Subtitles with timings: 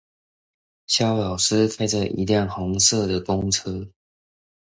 [0.87, 3.87] 蕭老師開著一輛紅色的公車